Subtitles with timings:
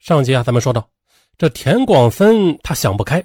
[0.00, 0.88] 上集啊，咱们说到，
[1.36, 3.22] 这田广森他想不开。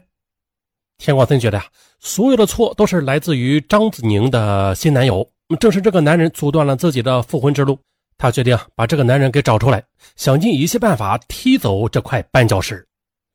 [0.98, 1.66] 田广森觉得呀，
[2.02, 5.26] 所有的错都是来自于张子宁的新男友，
[5.58, 7.80] 正是这个男人阻断了自己的复婚之路。
[8.18, 9.82] 他决定把这个男人给找出来，
[10.18, 12.86] 想尽一切办法踢走这块绊脚石。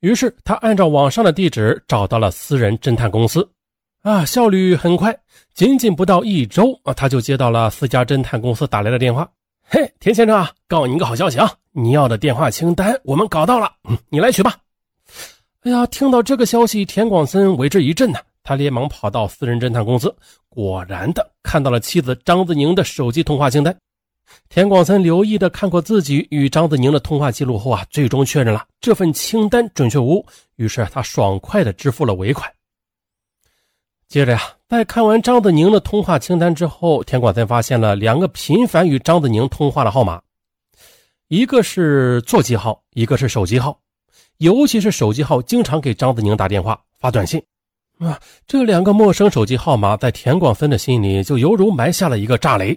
[0.00, 3.50] 于是他按照网上的地址找到了私人侦探公司，
[4.02, 5.18] 啊，效率很快，
[5.54, 9.26] 仅仅不到一周啊，他就接到了私家侦探公司打来的电话。
[9.62, 11.50] 嘿，田先生啊，告诉你一个好消息啊！
[11.72, 13.70] 你要的电话清单我们搞到了，
[14.08, 14.56] 你来取吧。
[15.62, 18.18] 哎呀，听到这个消息，田广森为之一振呐。
[18.42, 20.14] 他连忙跑到私人侦探公司，
[20.48, 23.76] 果然的看到了妻子张子宁的手机通话清单。
[24.48, 30.26] 田广森留意的看过自己与张子宁的通话记录后啊，最终确认了这份清单准确无误，
[30.56, 32.50] 于是他爽快的支付了尾款。
[34.08, 40.20] 接着呀，在看完张子宁的通话清单之后，田广森发现了两个频繁与张子宁通话的号码，
[41.30, 43.80] 一个是座机号，一个是手机号，
[44.38, 47.40] 尤其是手机号经常给张子宁打电话、发短信。
[48.00, 52.76] 啊，这两个陌生手机号码在田广森的心里就犹如埋下了一个炸雷。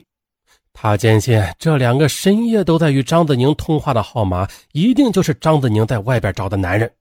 [0.72, 6.94] 他坚信这两个深夜都在与张子宁通话的号码，一定就是张子宁在外边找的男人。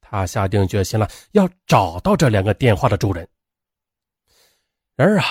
[0.00, 3.26] 他下定决心了，要找到这两个电话的主人。
[4.94, 5.24] 然而啊，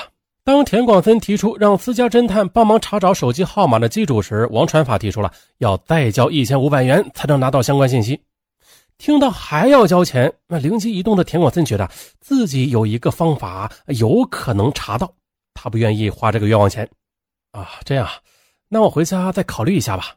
[0.46, 8.22] 当田广森提出让私家侦探帮忙查找手机号码的机主时，王传法提出了要再交一千五百元才能拿到相关信息。
[8.98, 15.10] 听到还要交钱，那灵机一动的田广森觉得自己有一个方法有可能查到，
[15.54, 16.90] 他不愿意花这个冤枉钱。
[17.54, 18.06] 啊，这样，
[18.68, 20.16] 那我回家再考虑一下吧。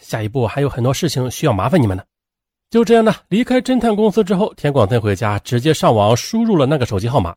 [0.00, 2.04] 下一步还有很多事情需要麻烦你们呢。
[2.70, 7.34] 就这样呢，离开侦探公司之后，田广森回家直接上网输入了那个手机号码。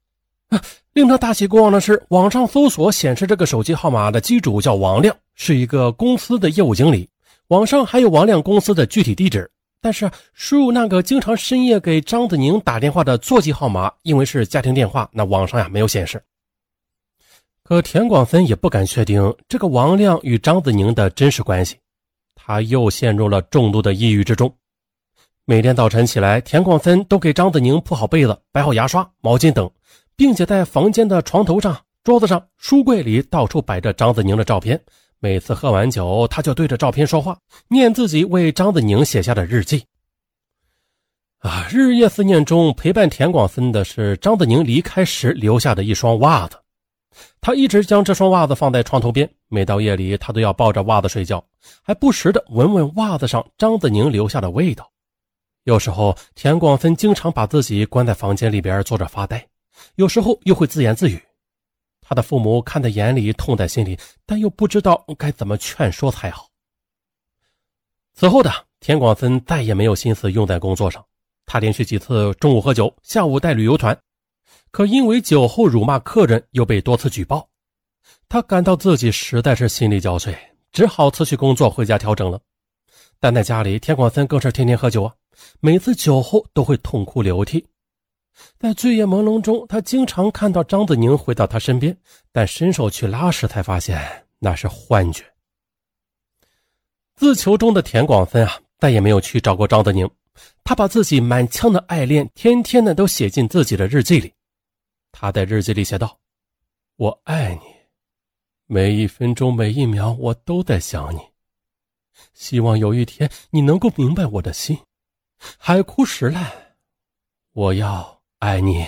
[0.94, 7.08] 令他大喜过望的是，网上搜索显示这个手机号码的机主叫王亮，是一个公司的业务经理。
[7.50, 9.50] 网上还有王亮公司的具体地址，
[9.82, 16.22] 但是输入那个经常深夜给张子宁打电话的座机号码，因为是家庭电话，那网上呀没有显示。
[17.64, 21.76] 可田广森也不敢确定这个王亮与张子宁的真实关系，
[22.34, 24.52] 他又陷入了重度的抑郁之中。
[25.46, 29.70] 每天早晨起来，田广森都给张子宁铺好被子、摆好牙刷、毛巾等。
[30.18, 34.84] 并且在房间的床头上、桌子上、书柜里到处摆着张子宁的照片。
[35.20, 37.38] 每次喝完酒，他就对着照片说话，
[37.70, 39.86] 念自己为张子宁写下的日记。
[41.40, 46.58] 啊，日夜思念中，陪伴田广森的是张子宁离开时留下的一双袜子。
[47.42, 51.44] 他一直将这双袜子放在床头边，每到夜里，他都要抱着袜子睡觉，
[51.84, 54.92] 还不时的闻闻袜子上张子宁留下的味道。
[55.64, 59.48] 有时候，田广森经常把自己关在房间里边坐着发呆。
[59.96, 61.22] 有时候又会自言自语，
[62.02, 66.50] 他的父母看在眼里，痛在心里，但又不知道该怎么劝说才好。
[68.14, 71.06] 此后的田广森再也没有心思用在工作上，
[71.46, 73.98] 他连续几次中午喝酒，下午带旅游团，
[74.72, 77.48] 可因为酒后辱骂客人，又被多次举报，
[78.28, 80.36] 他感到自己实在是心力交瘁，
[80.72, 82.40] 只好辞去工作回家调整了。
[83.20, 85.14] 但在家里，田广森更是天天喝酒啊，
[85.60, 87.66] 每次酒后都会痛哭流涕。
[88.60, 91.98] 在醉眼朦胧中，他经常看到张子宁回到他身边，
[92.32, 95.24] 但伸手去拉时，才发现那是幻觉。
[97.16, 100.10] 自囚中的田广森啊，再也没有去找过张子宁。
[100.64, 104.32] 他把自己满腔的爱恋，天天的都写进自己的日记里。
[105.12, 106.20] 他在日记里写道
[106.98, 107.62] ：“我爱你，
[108.68, 111.20] 每一分钟每一秒，我都在想你。
[112.34, 114.78] 希望有一天你能够明白我的心。
[115.58, 116.52] 海枯石烂，
[117.54, 118.86] 我要。”爱你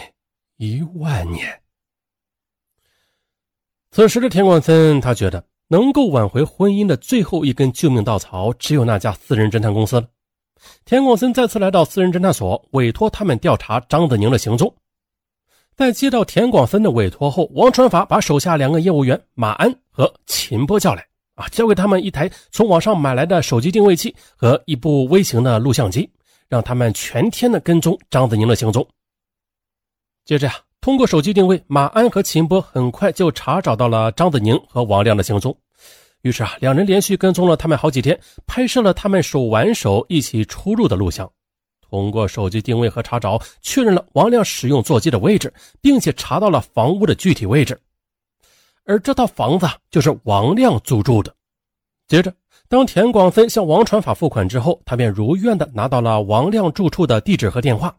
[0.58, 1.62] 一万年。
[3.90, 10.08] 此时的田广森，他觉得能够挽回婚姻的最后一根救命稻草，只有那家私人侦探公司了。
[10.86, 14.72] 田广森再次来到私人侦探所，委托他们调查张子宁的行踪。
[15.76, 26.08] 在接到田广森的委托后，王传法把手下两个业务员马安和秦波叫来，啊，交给他们一台从网上买来的手机定位器和一部微型的录像机，
[26.48, 28.88] 让他们全天的跟踪张子宁的行踪。
[30.30, 35.58] 接着呀，通过手机定位，马安和秦波很快就查找到了张子宁和王亮的行踪。
[36.22, 41.28] 于是啊，两人连续跟踪了他们好几天，拍摄了他们手挽手一起出入的录像。
[41.82, 47.76] 通过手机定位和查找，确认了王亮使用座机的位置，并且查到了房屋的具体位置。
[48.86, 51.34] 而这套房子就是王亮租住的。
[52.08, 52.32] 接着，
[52.68, 57.96] 当田广森向王传法付款之后，他便如愿的拿到了王亮住处的地址和电话。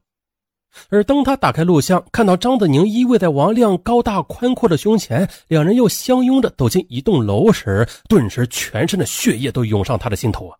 [0.89, 10.57] 而当他打开录像，看到张子宁依偎在王亮高大宽阔的胸前，两人又相拥着走进一栋楼时，顿时全身的血液都涌上他的心头啊！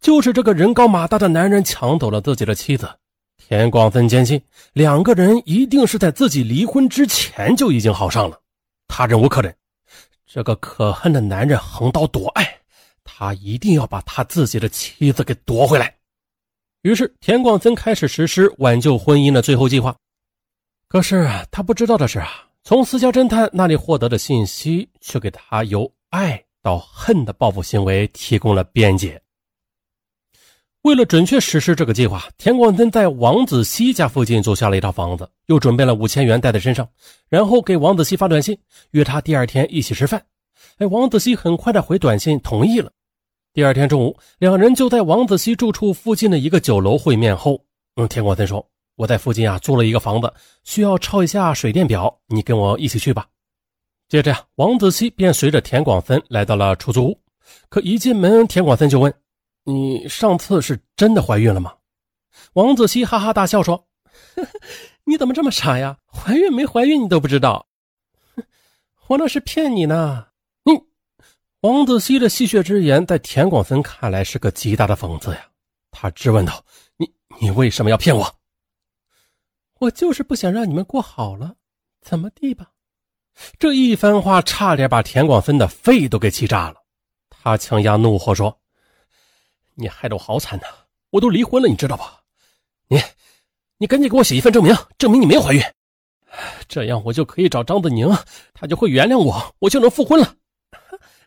[0.00, 2.88] 就是这个人高马大的男人抢走了自己的妻子。
[3.36, 4.40] 田广森坚信，
[4.72, 8.38] 两个人一定是在自己离婚之前就已经好上了。
[8.86, 9.54] 他忍无可忍，
[10.26, 12.48] 这个可恨的男人横刀夺爱，
[13.02, 15.92] 他一定要把他自己的妻子给夺回来。
[16.82, 19.94] 于是，田广森开始实施挽救婚姻的最后计划。
[20.88, 22.28] 可是他不知道的是啊，
[22.64, 29.22] 从私家侦探那里获得的信息，却给他由爱到恨的报复行为提供了辩解。
[30.82, 36.88] 为了准确实施这个计划，田广森在王子熙家附近租下了一套房子，又准备了五千元带在身上，
[37.28, 38.58] 然后给王子熙发短信，
[38.90, 40.20] 约他第二天一起吃饭。
[40.78, 42.90] 哎，王子熙很快的回短信同意了。
[43.54, 47.62] 第二天中午，两人就在王子熙住处附近的一个酒楼会面后，
[47.96, 48.66] 嗯，田广森说
[48.96, 50.32] ：“我在附近啊租了一个房子，
[50.64, 53.26] 需要抄一下水电表，你跟我一起去吧。”
[54.08, 57.20] 接着，王子熙便随着田广森来到了出租屋，
[57.68, 59.12] 可一进门，田广森就问。
[59.64, 61.74] 你上次是真的怀孕了吗？
[62.54, 63.86] 王子熙哈哈大笑说
[65.04, 65.98] ：“你怎么这么傻呀？
[66.10, 67.66] 怀孕没怀孕你都不知道？
[69.08, 70.28] 我那是骗你呢。”
[71.64, 75.46] 你，王子熙的戏谑之言在田广森看来是个极大的讽刺呀。
[75.92, 76.64] 他质问道
[76.98, 77.08] ：“你
[77.40, 78.34] 你为什么要骗我？”
[79.78, 81.54] 我就是不想让你们过好了，
[82.00, 82.72] 怎么地吧？
[83.60, 86.82] 这一番话差点把田广森的肺都给气炸了。
[87.30, 88.58] 他强压怒火说。
[89.74, 90.66] 你害得我好惨呐！
[91.10, 92.22] 我都离婚了，你知道吧？
[92.88, 93.00] 你，
[93.78, 95.62] 你赶紧给我写一份证明，证明你没有怀孕，
[96.68, 98.06] 这样我就可以找张子宁，
[98.52, 100.36] 他就会原谅我，我就能复婚了。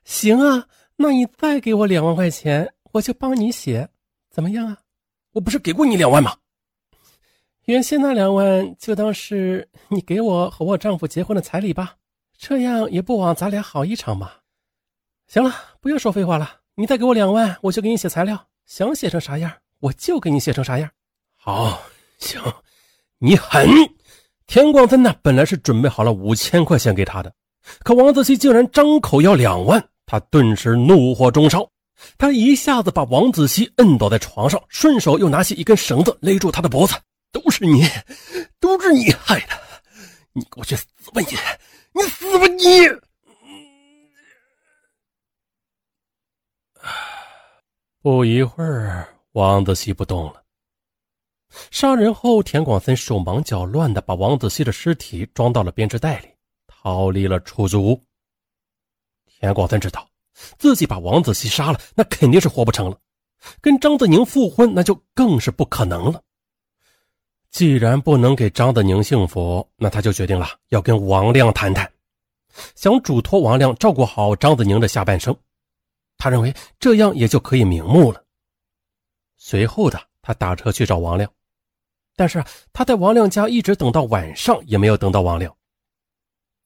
[0.06, 3.90] 行啊，那你再给我两万块钱，我就帮你写，
[4.30, 4.78] 怎么样啊？
[5.34, 6.38] 我不是给过你两万吗？
[7.66, 11.96] 原先那两万就当是你给我和我丈夫结婚的彩礼吧，
[12.38, 14.32] 这样也不枉咱俩好一场嘛。
[15.28, 16.62] 行了，不要说废话了。
[16.76, 20.88] 你再给我两万，我就给你写材料，想写成啥样，我就给你写成啥样。
[21.36, 21.82] 好，
[22.20, 22.40] 行，
[23.18, 23.68] 你狠！
[24.46, 27.34] 田广森呢，本来是准备好了五千块钱给他的，
[27.80, 31.70] 可王子熙竟然张口要两万，他顿时怒火中烧，
[32.18, 36.96] 他一下子把王子熙摁倒在床上，顺手又拿起一根绳子勒住他的脖子。
[37.32, 37.84] 都是你，
[38.62, 39.48] 都是你害的！
[40.32, 41.36] 你给我去死吧你！
[41.92, 42.64] 你死吧你！
[48.02, 50.44] 不一会儿，王子熙不动了。
[51.72, 56.30] 杀人后，田广森手忙脚乱的把王子熙的尸体装到了编织袋里，
[56.68, 58.05] 逃离了出租屋。
[59.46, 60.10] 田广森知道
[60.58, 62.98] 自己把王子熙杀了，那肯定是活不成了，
[63.62, 66.20] 跟张子宁复婚那就更是不可能了。
[67.52, 71.90] 既然不能给张子宁幸福，那他就决定了要跟王亮谈谈，
[72.74, 75.34] 想嘱托王亮照顾好张子宁的下半生。
[76.18, 78.24] 他认为这样也就可以瞑目了。
[79.38, 81.32] 随后的，他打车去找王亮，
[82.16, 82.44] 但是
[82.74, 85.56] 他在王亮家一直等到晚上，也没有等到王亮。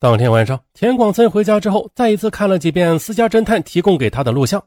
[0.02, 4.64] 当天晚上，田广森回家之后，再一次看了几遍私家侦探提供给他的录像，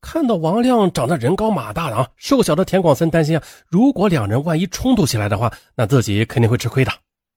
[0.00, 6.90] 看到王亮长得人高马大的啊，瘦小的田广森担心啊，如果两人万一冲突起来的话，那自己肯定会吃亏的。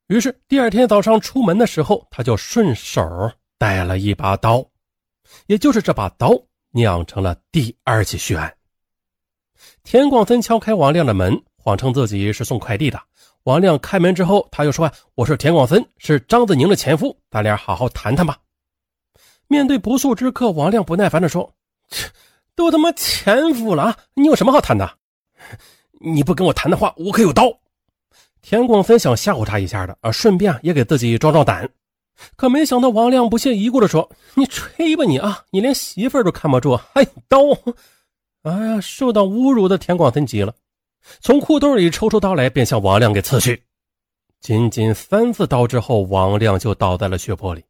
[0.08, 4.66] 于是第二天早上出门的时候，他就顺手带了一把刀，
[5.46, 6.32] 也就是这把刀。
[6.76, 8.52] 酿成了第二起血案。
[9.84, 13.00] 田广森敲开王亮的门，谎称自己是送快递的。
[13.44, 18.38] 王亮开门之后，他又说：“我是田广森，是张子宁的前夫，咱俩好好谈谈吧。”
[19.48, 21.54] 面对不速之客，王亮不耐烦地说
[21.92, 22.08] ：“切，
[22.56, 24.90] 都他妈前夫了，你有什么好谈的？
[26.00, 27.60] 你不跟我谈的话，我可有刀。”
[28.42, 31.70] 田广森想吓唬他一下的，啊，顺便也给自己壮壮胆。
[32.38, 35.44] 可没想到，王亮不屑一顾地说：“你吹吧你啊！
[35.50, 37.40] 你连媳妇儿都看不住，还刀！”
[38.44, 40.56] 哎呀，受到侮辱的田广森急了，
[41.22, 43.64] 从裤兜里抽出刀来，便向王亮给刺去。
[44.40, 47.64] 仅仅三次刀之后，王亮就倒在了血泊里。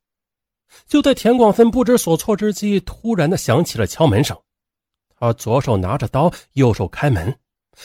[0.88, 4.38] 就在田广森不知所措之际，突然的响起了敲门声。
[5.20, 7.36] 他左手拿着刀，右手开门。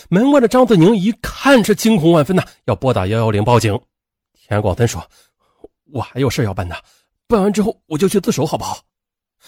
[0.08, 3.78] 门外的张子宁一看是惊恐万分呐，要拨打幺幺零报警。
[4.34, 5.06] 田广森说。
[5.90, 6.76] 我还有事要办呢，
[7.26, 8.78] 办完之后我就去自首，好不好？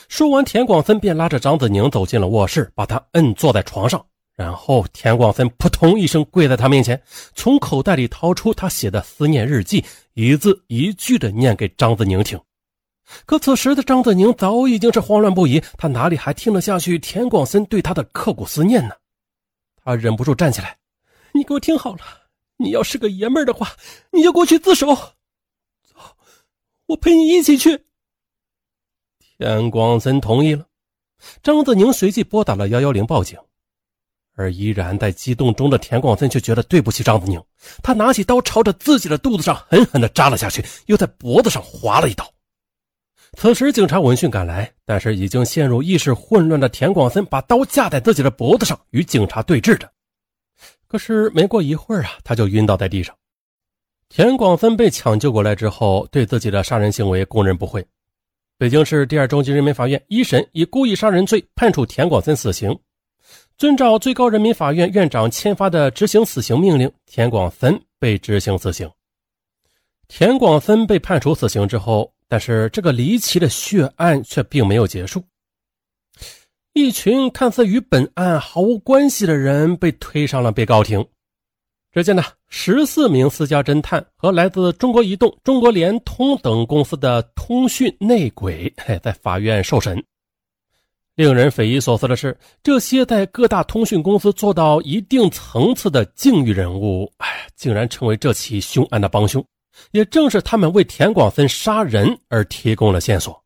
[0.08, 4.02] 说完，田广森便拉着张子宁走进了卧室，把他摁坐在床上，
[4.40, 6.98] 然后田广森扑通一声跪在他面前，
[7.34, 12.40] 从口袋里掏出他写的思念日记，一字一句的念给张子宁听。
[13.26, 18.94] 可此时的张子宁早已经是慌乱不已，他哪里还听得下去田广森对他的刻骨思念呢？
[19.84, 20.78] 他忍不住站起来
[21.34, 22.00] ：“你给我听好了，
[22.56, 23.70] 你要是个爷们儿的话，
[24.10, 24.86] 你就过去自首。”
[25.84, 25.96] 走
[26.86, 27.84] 我陪你一起去。
[29.36, 30.64] 田广森同意了，
[31.42, 33.38] 张子宁随即拨打了幺幺零报警。
[34.36, 37.42] 而依然在激动中的田广森却觉得对不起张子宁，
[37.82, 42.24] 他拿起刀朝着自己的肚子上狠狠地扎了下去，又在脖子上划了一刀。
[43.34, 49.88] 此时警察闻讯赶来，但是已经陷入意识混乱的田广森把刀架在自己的脖子上，与警察对峙着。
[50.88, 53.14] 可是没过一会儿啊，他就晕倒在地上。
[54.08, 57.86] 田广森被抢救过来之后，对自己的杀人行为供认不讳。
[58.58, 62.76] 北京市第二中级人民法院一审以故意杀人罪判处田广森死刑。
[63.60, 68.90] 遵照最高人民法院院长签发的执行死刑命令，田广森被执行死刑。
[70.08, 75.22] 田广森被判处死刑之后，但是这个离奇的血案却并没有结束。
[76.72, 81.06] 一群看似与本案毫无关系的人被推上了被告庭。
[81.92, 90.02] 只见呢，十四名私家侦探和来自中国移动、中国联通等公司的通讯内鬼，在法院受审。
[91.20, 99.44] 令人匪夷所思的是，这些在各大通讯公司做到一定层次的境遇人物，哎，竟然成为这起凶案的帮凶。
[99.90, 103.38] 也正是他们为田广森杀人而提供了线索。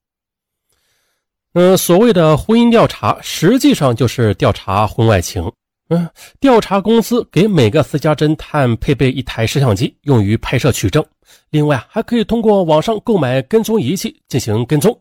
[1.55, 5.51] 嗯，所谓的婚姻调查，实际上就是调查婚外情。
[5.89, 11.05] 嗯，调查公司给每个私家侦探配备一台摄像机，用于拍摄取证。
[11.51, 14.97] 另外，还可以通过网上购买跟踪仪器进行跟踪。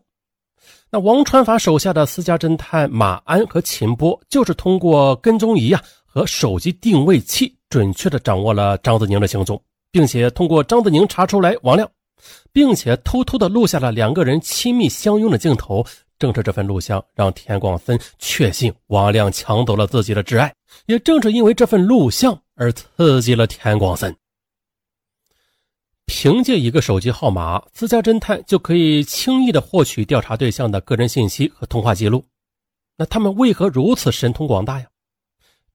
[0.94, 9.60] 那王传法手下的私家侦探马安和秦波，就是通过跟踪仪啊和手机定位器，准确的掌握了张子宁的行踪，
[9.90, 11.90] 并且通过张子宁查出来王亮，
[12.52, 15.84] 并且偷偷的录下了两个人亲密相拥的镜头。
[16.16, 20.54] 正是这份录像，让田广森确信王亮抢走了自己的挚爱，
[20.86, 24.14] 也正是因为这份录像而刺激了田广森。
[26.06, 32.24] 凭借一个手机号码，私家侦探就可以轻易的获取调查对象的个人信息和通话记录。
[32.96, 34.86] 那他们为何如此神通广大呀？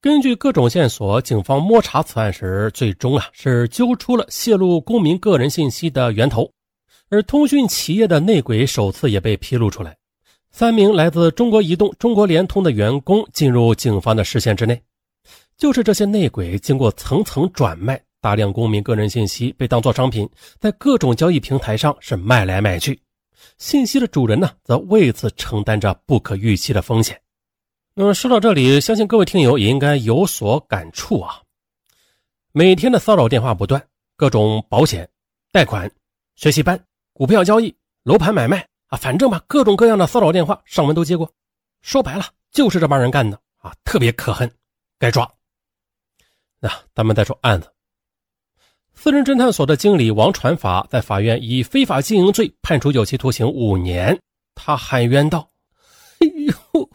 [0.01, 6.50] 根据各种线索，警方摸查此案时，最终啊是揪出了泄露公民个人信息的源头，
[7.09, 9.98] 而通讯企业的内鬼首次也被披露出来。
[10.51, 14.81] 三名来自中国移动、中国联通的员工进入警方的视线之内，
[15.57, 18.01] 就是这些内鬼经过层层转卖。
[18.22, 23.02] 大量公民个人信息被当作商品，在各种交易平台上是卖来卖去，
[23.58, 27.20] 信息的主人呢，则为此承担着不可预期的风险。
[27.94, 31.42] 那么说到这里，相信各位听友也应该有所感触啊。
[32.52, 33.82] 每天的骚扰电话不断，
[34.16, 35.10] 各种保险、
[35.52, 35.90] 贷款、
[36.36, 36.82] 学习班、
[37.14, 41.32] 股票交易、楼盘买卖啊，反正吧，各种各样的骚扰电话上门都接过。
[41.82, 44.52] 说白了，就是这帮人干的啊，特别可恨，
[44.98, 45.30] 该抓。
[46.60, 47.72] 那咱们再说案子。
[49.01, 54.20] 私人侦探所的经理王传法在法院以非法经营罪判处有期徒刑五年。
[54.56, 55.50] 他喊冤道
[56.20, 56.89] ：“哎呦，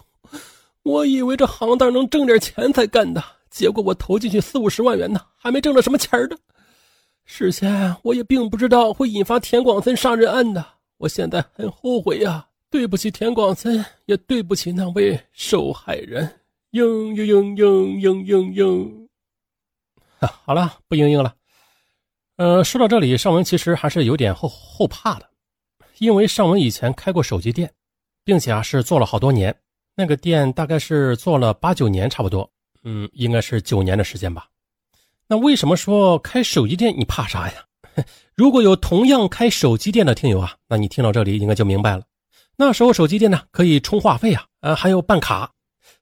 [0.82, 6.36] 我以为这行当能挣点钱才干的，结果我投进去四五十万元呢，还没挣着什么钱呢。
[7.24, 10.62] 事先我也并不知道会引发田广森杀人案的，
[10.98, 16.30] 我现在很后悔呀，对不起田广森，也对不起那位受害人。”
[16.72, 16.84] 嘤
[17.14, 19.06] 嘤嘤嘤嘤嘤嘤。
[20.44, 21.34] 好了，不嘤嘤了。
[22.36, 25.30] 呃，说到这里，尚文其实还是有点后后怕的，
[25.98, 27.72] 因为尚文以前开过手机店，
[28.24, 29.54] 并且啊是做了好多年，
[29.94, 32.50] 那个店大概是做了八九年差不多，
[32.82, 34.48] 嗯，应该是九年的时间吧。
[35.28, 37.54] 那为什么说开手机店你怕啥呀？
[38.34, 42.02] 如果有同样开手机店的听友啊，那你听到这里应该就明白了。
[42.56, 45.52] 那时候手机店呢可以充话费啊，呃还有办卡，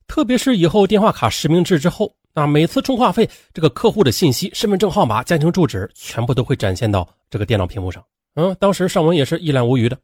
[0.06, 2.16] 特别是以后电话卡实名制之后。
[2.34, 8.02] 那每次充话费，这个客户的信息、身份证号码、家庭住址，全部都会展现到这个电脑屏幕上。
[8.36, 9.98] 嗯，当时尚文也是一览无余的。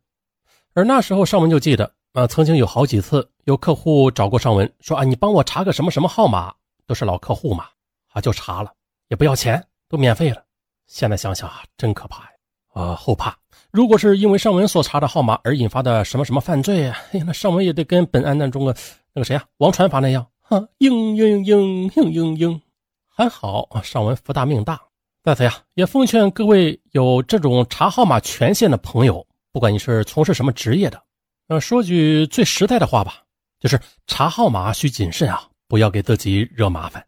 [0.75, 6.53] 而那时候尚文就记得啊，曾经有好几次有客户找过尚文，说啊，你帮我查个什么什么号码，
[6.87, 7.65] 都是老客户嘛，
[8.13, 8.71] 啊就查了，
[9.09, 10.45] 也不要钱，都免费了。
[10.87, 12.31] 现在想想啊，真可怕呀，
[12.75, 13.35] 啊后怕。
[13.71, 18.77] 如果是因为尚文所查的号码而引发的什么什么犯罪，哎呀，那尚文也得跟本案当中的
[19.15, 20.27] 那个谁啊，王传法那样。
[20.49, 22.61] 啊，嘤嘤嘤嘤嘤嘤，
[23.07, 24.81] 还好啊，尚文福大命大。
[25.23, 31.03] 在此呀，也奉劝各位有这种查号码权限的朋友，不管你是从事什么职业的，
[31.49, 33.25] 呃，说句最实在的话吧，
[33.61, 37.05] 就是查号码需谨慎啊，不要给自己惹麻烦。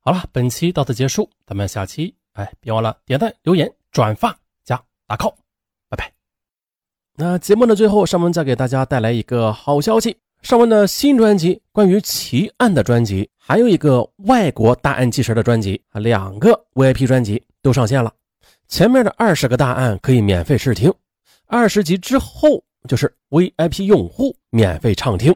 [0.00, 5.32] 好了，本期到此结束，咱们下期哎，别忘了点赞、留言、转发加打 call，
[5.88, 6.12] 拜拜。
[7.14, 10.16] 那节目的最后，尚文再给大家带来一个好消息。
[10.42, 18.12] 尚文的新专辑关于奇案的专辑，还有一个外国大案纪实的专辑啊，两个 VIP 专辑都上线了。
[18.68, 20.92] 前面的二十个大案可以免费试听，
[21.46, 25.34] 二十集之后就是 VIP 用户免费畅听。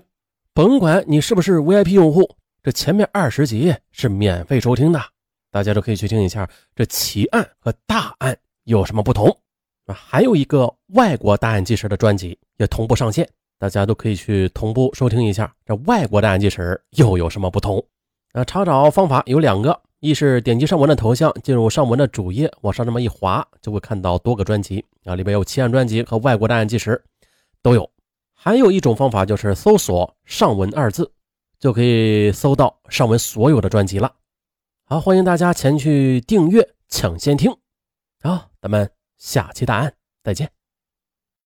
[0.54, 5.00] 甭管你是不是 VIP 用户，这前面二十集是免费收听的，
[5.50, 9.28] 大家都可以去听一下这奇案和大案有什么不同
[9.86, 9.94] 啊。
[9.94, 13.28] 还有一个外国大案纪实的专辑也同步上线，
[13.62, 17.80] 大家都可以去同步收听一下这外国的案纪实又有什么不同。
[18.32, 27.00] 啊，查找方法有两个，一是点击上文的头像，进入上文的主页，往上这么一滑，就会看到多个专辑啊，里边有奇案专辑和外国的案纪实
[27.62, 27.88] 都有。
[28.34, 31.12] 还有一种方法就是搜索“上文”二字。
[31.60, 34.12] 就可以搜到上文所有的专辑了。
[34.86, 37.56] 好，欢迎大家前去订阅，抢先听。
[38.20, 40.61] 好，咱们下期答案再见。